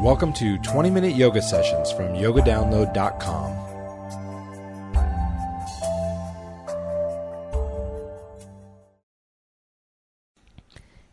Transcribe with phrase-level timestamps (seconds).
[0.00, 3.52] Welcome to 20 Minute Yoga Sessions from yogadownload.com.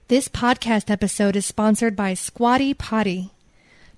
[0.07, 3.29] This podcast episode is sponsored by Squatty Potty.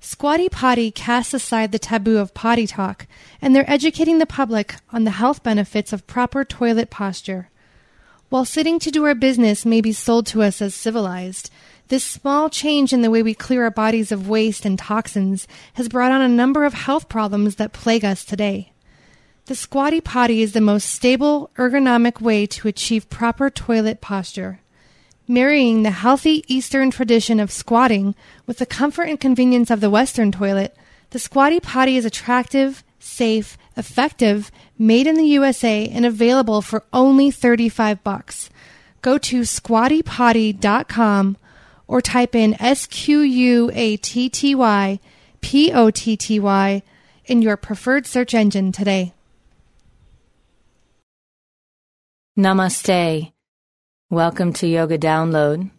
[0.01, 3.07] Squatty Potty casts aside the taboo of potty talk,
[3.41, 7.49] and they're educating the public on the health benefits of proper toilet posture.
[8.27, 11.49] While sitting to do our business may be sold to us as civilized,
[11.87, 15.89] this small change in the way we clear our bodies of waste and toxins has
[15.89, 18.71] brought on a number of health problems that plague us today.
[19.45, 24.61] The squatty potty is the most stable, ergonomic way to achieve proper toilet posture.
[25.27, 28.15] Marrying the healthy Eastern tradition of squatting
[28.45, 30.75] with the comfort and convenience of the Western toilet,
[31.09, 37.29] the squatty potty is attractive, safe, effective, made in the USA, and available for only
[37.29, 38.49] 35 bucks.
[39.01, 41.37] Go to squattypotty.com
[41.93, 44.99] or type in S Q U A T T Y
[45.41, 46.81] P O T T Y
[47.25, 49.13] in your preferred search engine today.
[52.35, 53.31] Namaste.
[54.09, 55.69] Welcome to Yoga Download.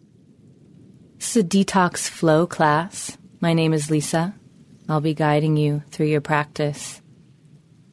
[1.17, 3.17] This is a detox flow class.
[3.41, 4.35] My name is Lisa.
[4.87, 7.01] I'll be guiding you through your practice.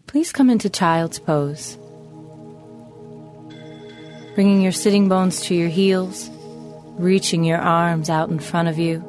[0.06, 1.76] Please come into child's pose.
[4.36, 6.30] Bringing your sitting bones to your heels,
[7.02, 9.02] reaching your arms out in front of you.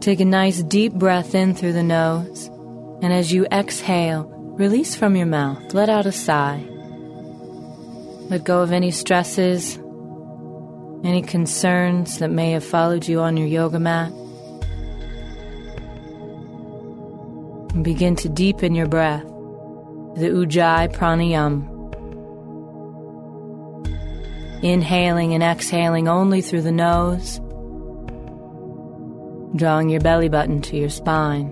[0.00, 2.48] Take a nice deep breath in through the nose,
[3.02, 4.24] and as you exhale,
[4.58, 5.74] release from your mouth.
[5.74, 6.62] Let out a sigh.
[8.28, 9.78] Let go of any stresses,
[11.02, 14.12] any concerns that may have followed you on your yoga mat.
[17.74, 21.69] And begin to deepen your breath, the Ujjayi Pranayam.
[24.62, 27.38] Inhaling and exhaling only through the nose,
[29.56, 31.48] drawing your belly button to your spine.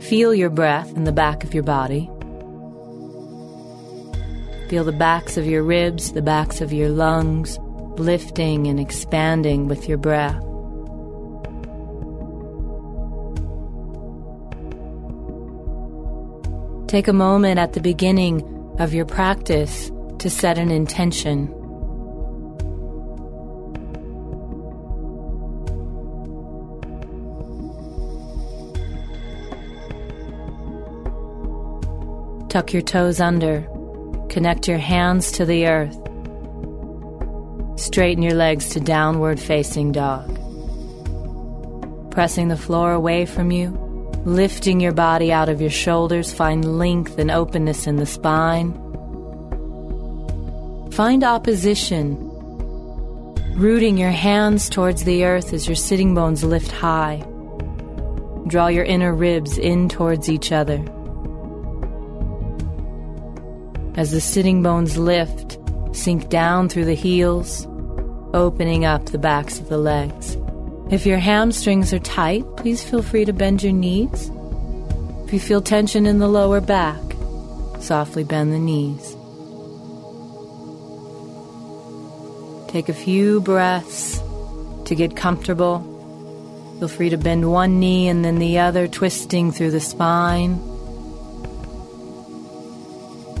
[0.00, 2.08] Feel your breath in the back of your body.
[4.68, 7.58] Feel the backs of your ribs, the backs of your lungs,
[7.98, 10.40] lifting and expanding with your breath.
[16.86, 21.48] Take a moment at the beginning of your practice to set an intention.
[32.48, 33.68] Tuck your toes under.
[34.30, 35.96] Connect your hands to the earth.
[37.78, 40.26] Straighten your legs to downward facing dog.
[42.10, 43.89] Pressing the floor away from you,
[44.24, 48.72] lifting your body out of your shoulders, find length and openness in the spine.
[50.92, 52.18] Find opposition,
[53.56, 57.24] rooting your hands towards the earth as your sitting bones lift high.
[58.46, 60.84] Draw your inner ribs in towards each other.
[63.96, 65.58] As the sitting bones lift,
[65.92, 67.66] sink down through the heels,
[68.34, 70.36] opening up the backs of the legs.
[70.90, 74.30] If your hamstrings are tight, please feel free to bend your knees.
[75.24, 77.00] If you feel tension in the lower back,
[77.80, 79.16] softly bend the knees.
[82.70, 84.20] Take a few breaths
[84.86, 85.78] to get comfortable.
[86.78, 90.60] Feel free to bend one knee and then the other, twisting through the spine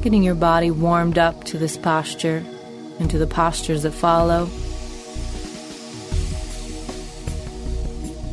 [0.02, 2.42] getting your body warmed up to this posture
[2.98, 4.48] and to the postures that follow.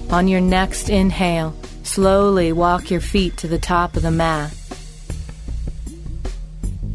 [0.09, 1.53] On your next inhale,
[1.83, 4.55] slowly walk your feet to the top of the mat.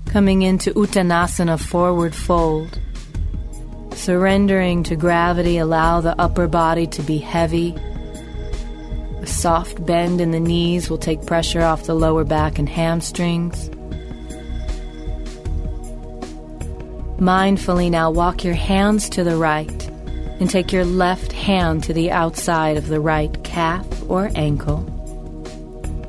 [0.06, 2.80] Coming into Uttanasana forward fold.
[3.92, 7.74] Surrendering to gravity, allow the upper body to be heavy.
[9.20, 13.68] A soft bend in the knees will take pressure off the lower back and hamstrings.
[17.20, 19.81] Mindfully now walk your hands to the right
[20.42, 24.84] and take your left hand to the outside of the right calf or ankle.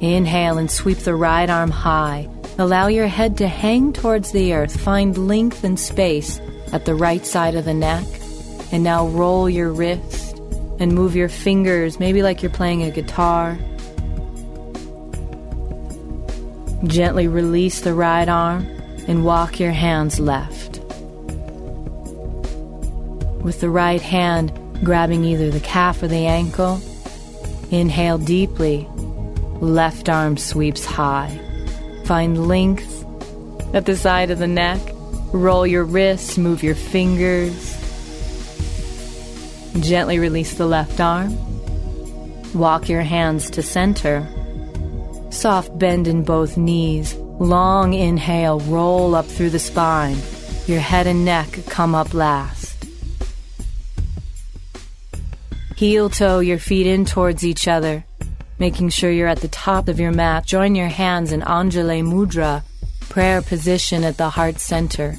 [0.02, 2.28] Inhale and sweep the right arm high.
[2.57, 4.81] Allow your head to hang towards the earth.
[4.81, 6.42] Find length and space
[6.72, 8.07] at the right side of the neck.
[8.72, 10.36] And now roll your wrist
[10.80, 13.56] and move your fingers, maybe like you're playing a guitar.
[16.86, 18.66] Gently release the right arm
[19.07, 20.62] and walk your hands left
[23.44, 24.51] with the right hand
[24.84, 26.81] grabbing either the calf or the ankle.
[27.72, 28.88] Inhale deeply.
[29.60, 31.40] Left arm sweeps high.
[32.06, 33.06] Find length
[33.74, 34.80] at the side of the neck.
[35.31, 37.72] Roll your wrists, move your fingers.
[39.80, 41.36] Gently release the left arm.
[42.54, 44.28] Walk your hands to center.
[45.31, 47.16] Soft bend in both knees.
[47.16, 50.18] Long inhale, roll up through the spine.
[50.68, 52.62] Your head and neck come up last.
[55.75, 58.06] Heel toe your feet in towards each other,
[58.60, 60.46] making sure you're at the top of your mat.
[60.46, 62.64] Join your hands in Anjali Mudra,
[63.10, 65.16] prayer position at the heart center.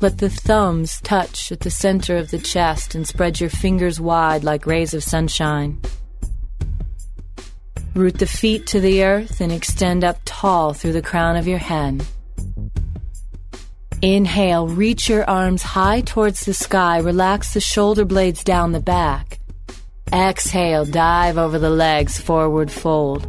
[0.00, 4.44] Let the thumbs touch at the center of the chest and spread your fingers wide
[4.44, 5.80] like rays of sunshine.
[7.94, 11.58] Root the feet to the earth and extend up tall through the crown of your
[11.58, 12.06] head.
[14.00, 19.39] Inhale, reach your arms high towards the sky, relax the shoulder blades down the back.
[20.12, 23.24] Exhale, dive over the legs, forward fold.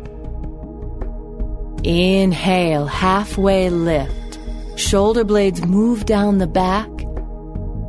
[1.84, 4.40] Inhale, halfway lift.
[4.78, 6.90] Shoulder blades move down the back.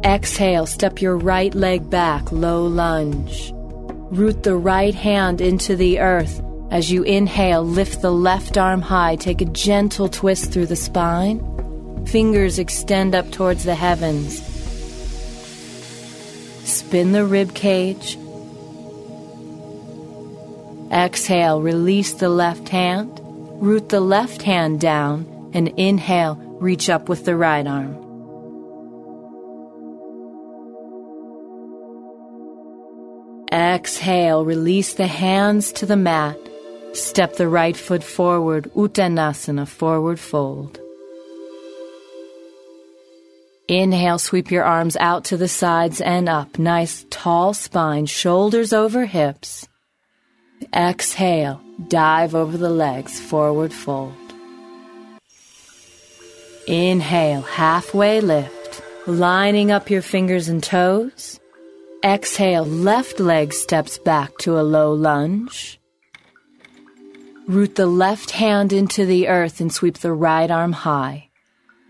[0.04, 3.52] Exhale, step your right leg back, low lunge.
[4.10, 6.42] Root the right hand into the earth.
[6.70, 11.40] As you inhale, lift the left arm high, take a gentle twist through the spine.
[12.06, 14.42] Fingers extend up towards the heavens.
[16.64, 18.18] Spin the rib cage.
[20.92, 23.18] Exhale, release the left hand.
[23.62, 27.96] Root the left hand down and inhale, reach up with the right arm.
[33.50, 36.36] Exhale, release the hands to the mat.
[36.92, 40.78] Step the right foot forward, Uttanasana, forward fold.
[43.68, 46.58] Inhale, sweep your arms out to the sides and up.
[46.58, 49.66] Nice tall spine, shoulders over hips.
[50.74, 54.14] Exhale, dive over the legs, forward fold.
[56.66, 61.40] Inhale, halfway lift, lining up your fingers and toes.
[62.04, 65.80] Exhale, left leg steps back to a low lunge.
[67.48, 71.28] Root the left hand into the earth and sweep the right arm high.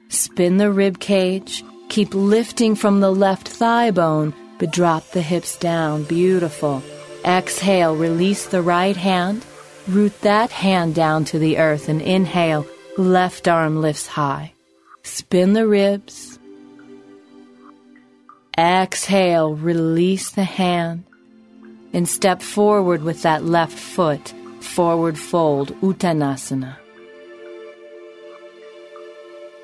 [0.09, 1.65] Spin the rib cage.
[1.89, 6.05] Keep lifting from the left thigh bone, but drop the hips down.
[6.05, 6.83] Beautiful.
[7.25, 9.45] Exhale, release the right hand.
[9.89, 12.67] Root that hand down to the earth and inhale,
[12.97, 14.53] left arm lifts high.
[15.03, 16.39] Spin the ribs.
[18.59, 21.05] Exhale, release the hand
[21.93, 24.35] and step forward with that left foot.
[24.61, 26.77] Forward fold, Uttanasana.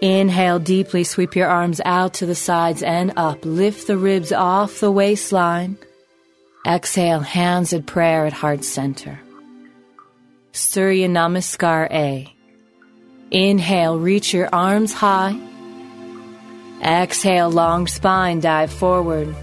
[0.01, 3.45] Inhale deeply, sweep your arms out to the sides and up.
[3.45, 5.79] Lift the ribs off the waistline.
[6.67, 9.21] Exhale, hands at prayer at heart center.
[10.53, 12.35] Surya Namaskar A.
[13.31, 15.39] Inhale, reach your arms high.
[16.83, 19.35] Exhale, long spine, dive forward.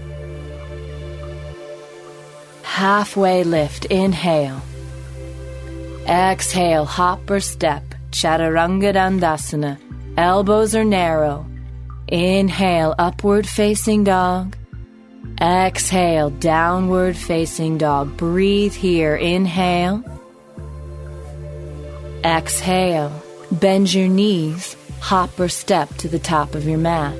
[2.62, 4.60] Halfway lift, inhale.
[6.06, 9.78] Exhale, hop or step, Chaturanga Dandasana.
[10.18, 11.46] Elbows are narrow.
[12.08, 14.56] Inhale, upward facing dog.
[15.40, 18.16] Exhale, downward facing dog.
[18.16, 19.14] Breathe here.
[19.16, 20.02] Inhale.
[22.24, 23.12] Exhale.
[23.52, 24.76] Bend your knees.
[25.00, 27.14] Hop or step to the top of your mat.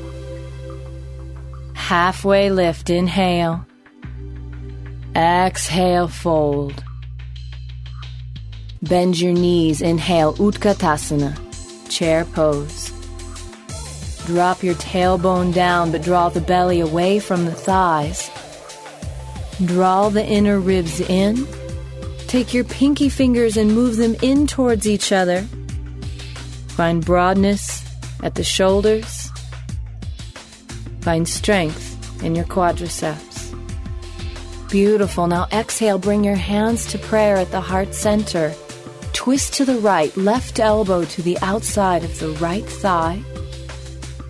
[1.74, 2.88] Halfway lift.
[2.88, 3.66] Inhale.
[5.14, 6.82] Exhale, fold.
[8.82, 9.82] Bend your knees.
[9.82, 11.36] Inhale, Utkatasana,
[11.90, 12.95] chair pose.
[14.26, 18.28] Drop your tailbone down, but draw the belly away from the thighs.
[19.64, 21.46] Draw the inner ribs in.
[22.26, 25.42] Take your pinky fingers and move them in towards each other.
[26.70, 27.84] Find broadness
[28.22, 29.30] at the shoulders.
[31.02, 33.56] Find strength in your quadriceps.
[34.68, 35.28] Beautiful.
[35.28, 38.52] Now exhale, bring your hands to prayer at the heart center.
[39.12, 43.22] Twist to the right, left elbow to the outside of the right thigh.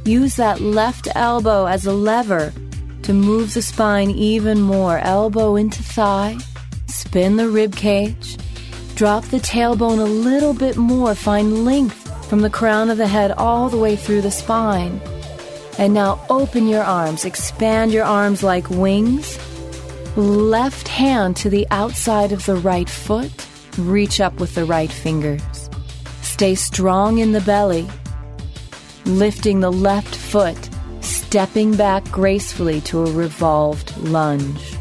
[0.07, 2.53] Use that left elbow as a lever
[3.03, 4.99] to move the spine even more.
[4.99, 6.39] Elbow into thigh,
[6.87, 8.37] spin the rib cage,
[8.95, 11.17] drop the tailbone a little bit more.
[11.17, 15.01] Find length from the crown of the head all the way through the spine.
[15.77, 19.37] And now open your arms, expand your arms like wings.
[20.17, 23.45] Left hand to the outside of the right foot.
[23.77, 25.69] Reach up with the right fingers.
[26.23, 27.89] Stay strong in the belly.
[29.07, 30.69] Lifting the left foot,
[31.01, 34.77] stepping back gracefully to a revolved lunge.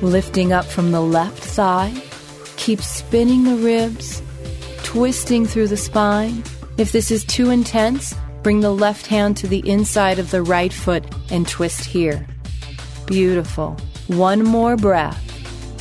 [0.00, 1.92] Lifting up from the left thigh.
[2.56, 4.22] Keep spinning the ribs,
[4.82, 6.42] twisting through the spine.
[6.78, 10.72] If this is too intense, bring the left hand to the inside of the right
[10.72, 12.26] foot and twist here.
[13.04, 13.76] Beautiful.
[14.06, 15.20] one more breath.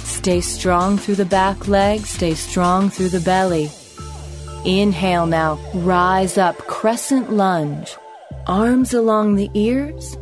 [0.06, 3.72] Stay strong through the back leg, stay strong through the belly.
[4.64, 7.98] Inhale now, rise up, crescent lunge.
[8.46, 10.16] Arms along the ears.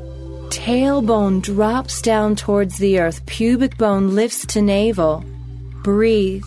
[0.50, 5.26] Tailbone drops down towards the earth, pubic bone lifts to navel.
[5.84, 6.46] Breathe.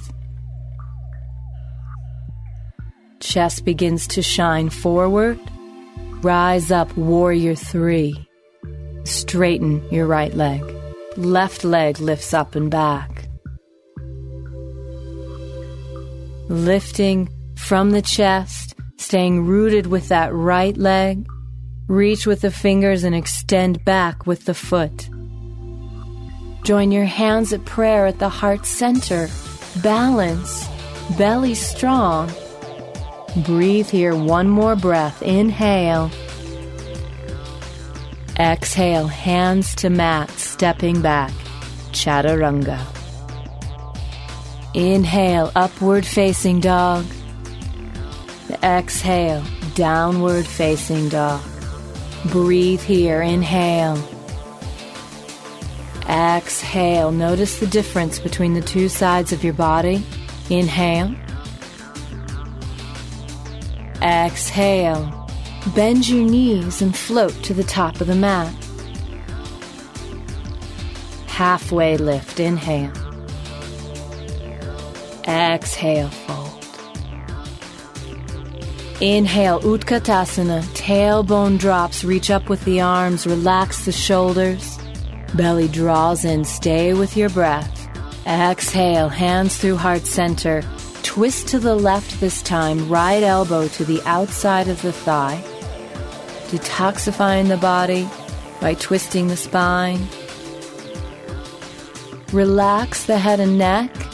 [3.20, 5.38] Chest begins to shine forward.
[6.22, 8.26] Rise up, warrior three.
[9.04, 10.62] Straighten your right leg.
[11.16, 13.28] Left leg lifts up and back.
[16.48, 17.28] Lifting
[17.62, 21.26] from the chest, staying rooted with that right leg.
[21.88, 25.08] Reach with the fingers and extend back with the foot.
[26.64, 29.28] Join your hands at prayer at the heart center.
[29.82, 30.68] Balance,
[31.16, 32.30] belly strong.
[33.44, 35.22] Breathe here one more breath.
[35.22, 36.10] Inhale.
[38.38, 41.32] Exhale, hands to mat, stepping back.
[41.92, 42.80] Chaturanga.
[44.74, 47.04] Inhale, upward facing dog.
[48.62, 49.44] Exhale,
[49.74, 51.42] downward facing dog.
[52.26, 53.20] Breathe here.
[53.20, 53.98] Inhale.
[56.08, 57.10] Exhale.
[57.10, 60.04] Notice the difference between the two sides of your body.
[60.50, 61.14] Inhale.
[64.00, 65.28] Exhale.
[65.74, 68.52] Bend your knees and float to the top of the mat.
[71.26, 72.38] Halfway lift.
[72.38, 72.92] Inhale.
[75.26, 76.08] Exhale.
[76.08, 76.61] Fold.
[79.02, 80.62] Inhale, Utkatasana.
[80.76, 82.04] Tailbone drops.
[82.04, 83.26] Reach up with the arms.
[83.26, 84.78] Relax the shoulders.
[85.34, 86.44] Belly draws in.
[86.44, 87.88] Stay with your breath.
[88.28, 90.62] Exhale, hands through heart center.
[91.02, 92.88] Twist to the left this time.
[92.88, 95.42] Right elbow to the outside of the thigh.
[96.50, 98.08] Detoxifying the body
[98.60, 100.06] by twisting the spine.
[102.32, 104.11] Relax the head and neck.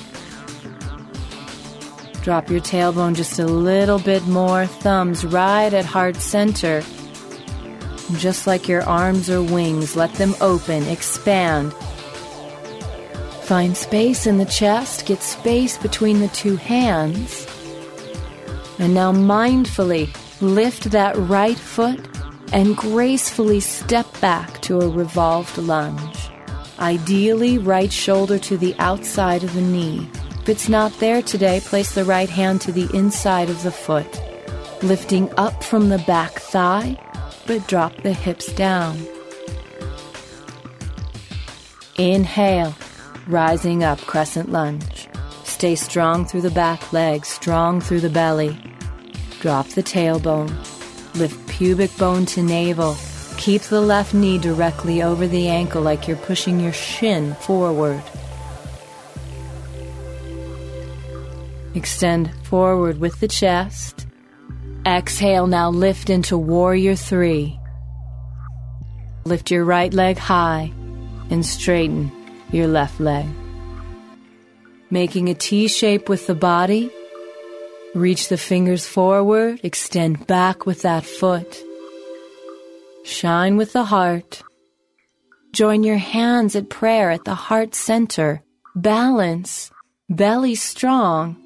[2.29, 6.83] Drop your tailbone just a little bit more, thumbs right at heart center.
[8.19, 11.73] Just like your arms or wings, let them open, expand.
[13.45, 17.47] Find space in the chest, get space between the two hands.
[18.79, 22.07] And now mindfully lift that right foot
[22.53, 26.29] and gracefully step back to a revolved lunge.
[26.79, 30.11] Ideally, right shoulder to the outside of the knee.
[30.49, 34.09] If it's not there today, place the right hand to the inside of the foot,
[34.83, 36.97] lifting up from the back thigh,
[37.47, 38.97] but drop the hips down.
[41.99, 42.75] Inhale,
[43.27, 45.07] rising up, crescent lunge.
[45.45, 48.59] Stay strong through the back leg, strong through the belly.
[49.41, 50.49] Drop the tailbone.
[51.15, 52.97] Lift pubic bone to navel.
[53.37, 58.03] Keep the left knee directly over the ankle like you're pushing your shin forward.
[61.75, 64.07] Extend forward with the chest.
[64.87, 67.59] Exhale, now lift into warrior three.
[69.25, 70.73] Lift your right leg high
[71.31, 72.11] and straighten
[72.51, 73.27] your left leg.
[74.91, 76.91] Making a T shape with the body.
[77.95, 81.63] Reach the fingers forward, extend back with that foot.
[83.05, 84.43] Shine with the heart.
[85.53, 88.43] Join your hands at prayer at the heart center.
[88.75, 89.71] Balance,
[90.09, 91.37] belly strong.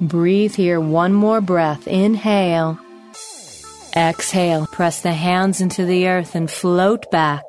[0.00, 1.86] Breathe here one more breath.
[1.86, 2.78] Inhale.
[3.96, 4.66] Exhale.
[4.66, 7.44] Press the hands into the earth and float back.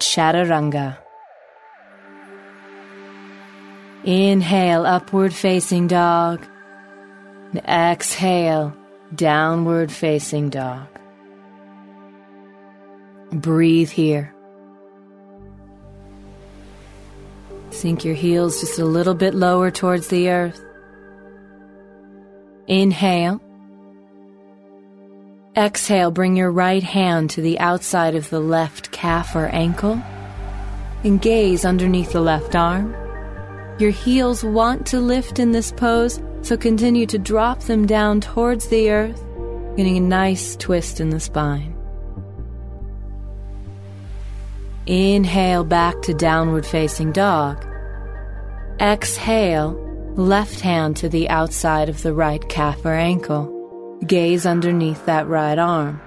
[0.00, 0.98] Chaturanga.
[4.04, 6.44] Inhale, upward facing dog.
[7.66, 8.76] Exhale,
[9.14, 10.86] downward facing dog.
[13.32, 14.32] Breathe here.
[17.70, 20.65] Sink your heels just a little bit lower towards the earth.
[22.68, 23.40] Inhale.
[25.56, 30.02] Exhale, bring your right hand to the outside of the left calf or ankle
[31.04, 32.92] and gaze underneath the left arm.
[33.78, 38.66] Your heels want to lift in this pose, so continue to drop them down towards
[38.66, 39.22] the earth,
[39.76, 41.72] getting a nice twist in the spine.
[44.86, 47.64] Inhale back to downward facing dog.
[48.80, 49.85] Exhale,
[50.16, 53.52] left hand to the outside of the right calf or ankle.
[54.06, 56.00] Gaze underneath that right arm.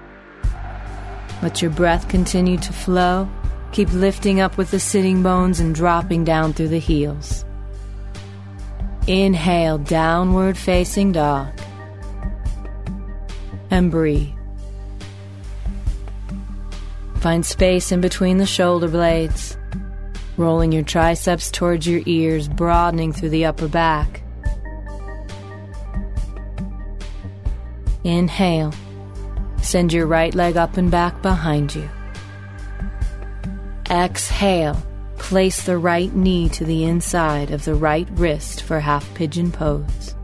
[1.43, 3.29] Let your breath continue to flow.
[3.71, 7.45] Keep lifting up with the sitting bones and dropping down through the heels.
[9.05, 11.47] Inhale, downward facing dog.
[13.69, 14.33] And breathe.
[17.17, 19.58] Find space in between the shoulder blades.
[20.39, 24.23] Rolling your triceps towards your ears, broadening through the upper back.
[28.05, 28.73] Inhale.
[29.61, 31.87] Send your right leg up and back behind you.
[33.89, 34.81] Exhale.
[35.17, 40.15] Place the right knee to the inside of the right wrist for half pigeon pose.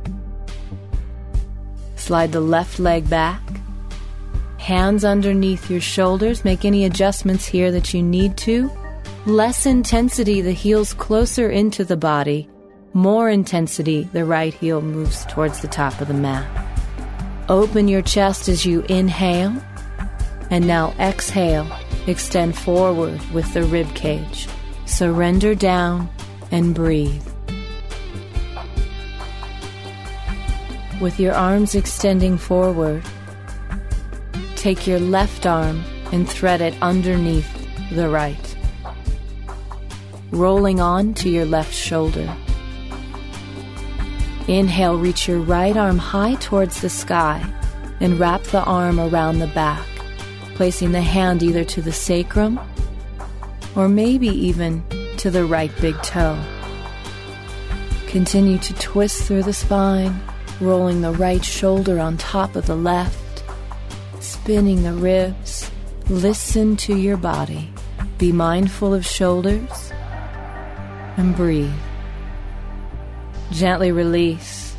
[1.98, 3.42] Slide the left leg back.
[4.58, 6.46] Hands underneath your shoulders.
[6.46, 8.72] Make any adjustments here that you need to.
[9.28, 12.48] Less intensity, the heels closer into the body.
[12.94, 16.46] More intensity, the right heel moves towards the top of the mat.
[17.50, 19.56] Open your chest as you inhale.
[20.52, 21.68] And now exhale.
[22.06, 24.48] Extend forward with the rib cage.
[24.86, 26.08] Surrender down
[26.52, 27.26] and breathe.
[31.02, 33.04] With your arms extending forward,
[34.56, 37.52] take your left arm and thread it underneath
[37.90, 38.45] the right
[40.32, 42.36] rolling on to your left shoulder.
[44.48, 47.44] Inhale, reach your right arm high towards the sky
[48.00, 49.86] and wrap the arm around the back,
[50.56, 52.60] placing the hand either to the sacrum
[53.76, 54.84] or maybe even
[55.18, 56.40] to the right big toe.
[58.08, 60.20] Continue to twist through the spine,
[60.62, 63.44] rolling the right shoulder on top of the left,
[64.20, 65.70] spinning the ribs.
[66.08, 67.72] Listen to your body.
[68.18, 69.85] Be mindful of shoulders
[71.18, 71.74] and breathe.
[73.52, 74.76] Gently release.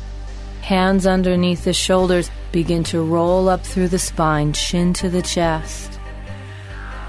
[0.61, 5.99] Hands underneath the shoulders begin to roll up through the spine, chin to the chest.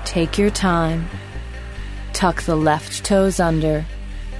[0.05, 1.09] Take your time.
[2.13, 3.85] Tuck the left toes under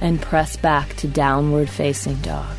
[0.01, 2.55] and press back to downward facing dog.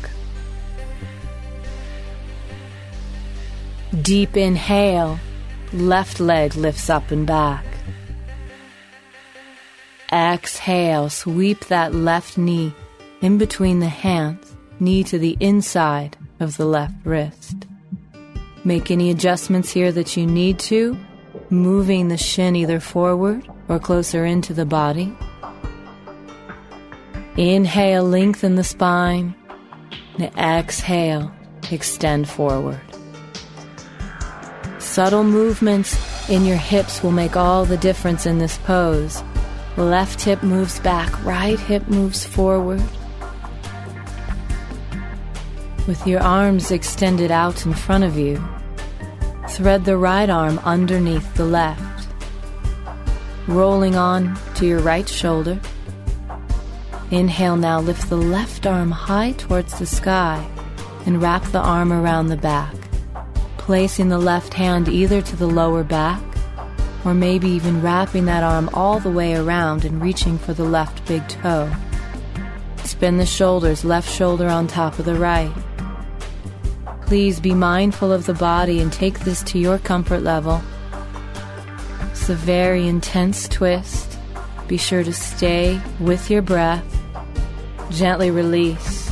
[4.01, 5.19] Deep inhale,
[5.73, 7.65] left leg lifts up and back.
[10.11, 12.73] Exhale, sweep that left knee
[13.21, 17.67] in between the hands, knee to the inside of the left wrist.
[18.63, 20.97] Make any adjustments here that you need to,
[21.49, 25.15] moving the shin either forward or closer into the body.
[27.37, 29.33] Inhale, lengthen the spine.
[30.19, 31.31] And exhale,
[31.71, 32.81] extend forward.
[34.79, 35.97] Subtle movements
[36.29, 39.23] in your hips will make all the difference in this pose.
[39.77, 42.83] Left hip moves back, right hip moves forward.
[45.87, 48.43] With your arms extended out in front of you,
[49.47, 52.07] thread the right arm underneath the left,
[53.47, 55.57] rolling on to your right shoulder.
[57.09, 60.45] Inhale now, lift the left arm high towards the sky
[61.05, 62.75] and wrap the arm around the back,
[63.57, 66.21] placing the left hand either to the lower back
[67.03, 71.05] or maybe even wrapping that arm all the way around and reaching for the left
[71.07, 71.71] big toe.
[72.83, 75.51] Spin the shoulders, left shoulder on top of the right.
[77.01, 80.61] Please be mindful of the body and take this to your comfort level.
[82.11, 84.17] It's a very intense twist.
[84.67, 86.85] Be sure to stay with your breath.
[87.89, 89.09] Gently release.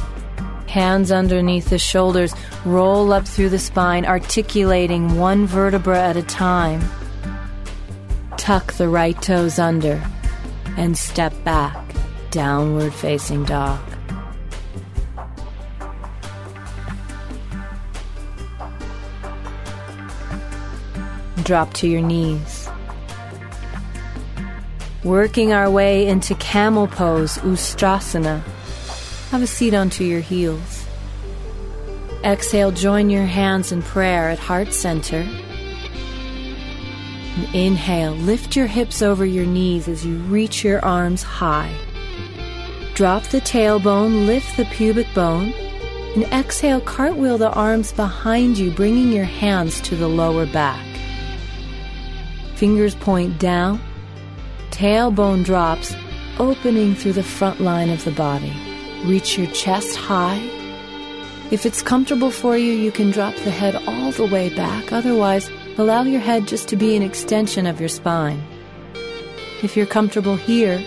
[0.67, 6.81] Hands underneath the shoulders, roll up through the spine, articulating one vertebra at a time
[8.39, 10.01] tuck the right toes under
[10.77, 11.77] and step back,
[12.31, 13.79] downward facing dog.
[21.43, 22.69] Drop to your knees.
[25.03, 28.41] Working our way into camel pose, Ustrasana.
[29.31, 30.85] Have a seat onto your heels.
[32.23, 35.27] Exhale, join your hands in prayer at heart center
[37.35, 41.73] and inhale, lift your hips over your knees as you reach your arms high.
[42.95, 45.53] Drop the tailbone, lift the pubic bone,
[46.15, 50.85] and exhale, cartwheel the arms behind you, bringing your hands to the lower back.
[52.55, 53.79] Fingers point down,
[54.71, 55.95] tailbone drops,
[56.39, 58.53] opening through the front line of the body.
[59.05, 60.39] Reach your chest high.
[61.51, 64.91] If it's comfortable for you, you can drop the head all the way back.
[64.91, 68.43] Otherwise, allow your head just to be an extension of your spine.
[69.63, 70.83] If you're comfortable here,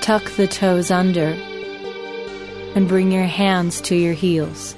[0.00, 1.36] tuck the toes under
[2.74, 4.74] and bring your hands to your heels.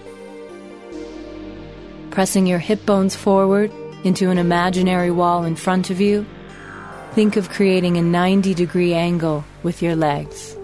[2.11, 3.71] Pressing your hip bones forward
[4.03, 6.27] into an imaginary wall in front of you,
[7.13, 10.57] think of creating a 90 degree angle with your legs.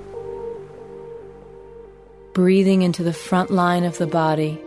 [2.33, 4.61] Breathing into the front line of the body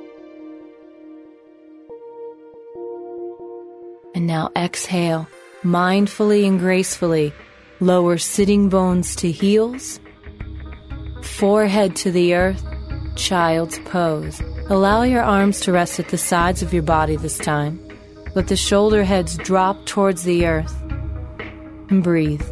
[4.21, 5.27] And now exhale,
[5.63, 7.33] mindfully and gracefully,
[7.79, 9.99] lower sitting bones to heels,
[11.23, 12.63] forehead to the earth,
[13.15, 14.39] child's pose.
[14.69, 17.79] Allow your arms to rest at the sides of your body this time.
[18.35, 20.79] Let the shoulder heads drop towards the earth.
[21.89, 22.47] And breathe.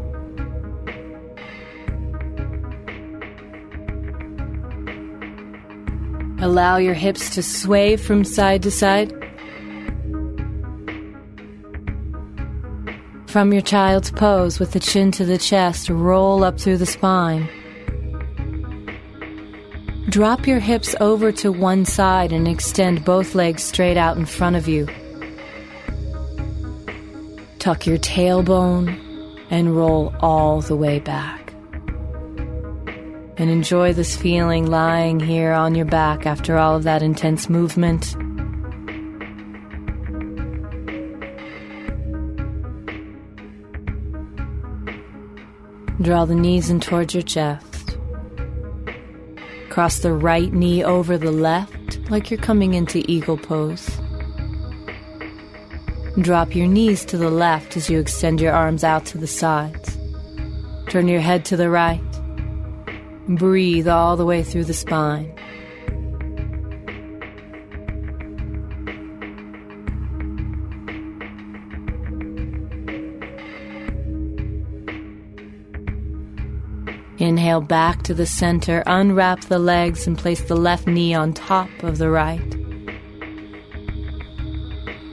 [6.42, 9.19] Allow your hips to sway from side to side.
[13.30, 17.48] From your child's pose with the chin to the chest, roll up through the spine.
[20.10, 24.56] Drop your hips over to one side and extend both legs straight out in front
[24.56, 24.88] of you.
[27.60, 29.00] Tuck your tailbone
[29.52, 31.54] and roll all the way back
[33.38, 38.16] and enjoy this feeling lying here on your back after all of that intense movement.
[46.02, 47.98] Draw the knees in towards your chest.
[49.70, 53.90] Cross the right knee over the left like you're coming into eagle pose.
[56.22, 59.98] Drop your knees to the left as you extend your arms out to the sides.
[60.88, 62.02] Turn your head to the right.
[63.28, 65.39] Breathe all the way through the spine.
[77.20, 81.70] Inhale back to the center, unwrap the legs, and place the left knee on top
[81.84, 82.56] of the right.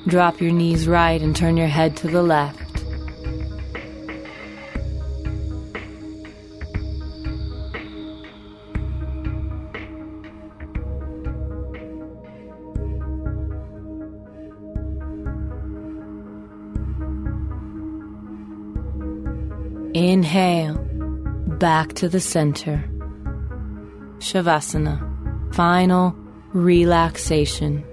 [0.06, 2.65] Drop your knees right and turn your head to the left.
[21.58, 22.84] Back to the center.
[24.18, 26.14] Shavasana, final
[26.52, 27.84] relaxation.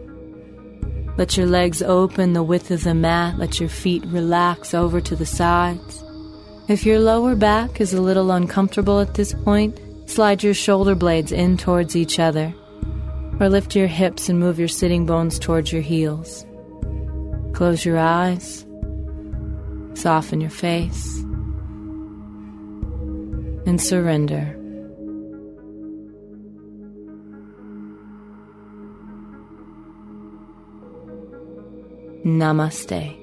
[1.18, 3.38] Let your legs open the width of the mat.
[3.38, 6.04] Let your feet relax over to the sides.
[6.68, 11.32] If your lower back is a little uncomfortable at this point, slide your shoulder blades
[11.32, 12.54] in towards each other.
[13.40, 16.46] Or lift your hips and move your sitting bones towards your heels.
[17.54, 18.66] Close your eyes.
[19.94, 21.24] Soften your face
[23.66, 24.58] and surrender.
[32.26, 33.23] Namaste.